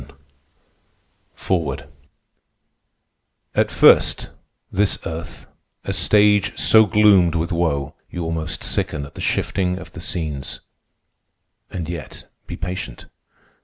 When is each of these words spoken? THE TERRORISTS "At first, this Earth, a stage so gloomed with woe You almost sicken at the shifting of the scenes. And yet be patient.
THE 0.01 1.47
TERRORISTS 1.47 1.87
"At 3.53 3.69
first, 3.69 4.31
this 4.71 4.97
Earth, 5.05 5.45
a 5.85 5.93
stage 5.93 6.57
so 6.57 6.87
gloomed 6.87 7.35
with 7.35 7.51
woe 7.51 7.93
You 8.09 8.23
almost 8.23 8.63
sicken 8.63 9.05
at 9.05 9.13
the 9.13 9.21
shifting 9.21 9.77
of 9.77 9.91
the 9.93 10.01
scenes. 10.01 10.61
And 11.69 11.87
yet 11.87 12.27
be 12.47 12.55
patient. 12.57 13.05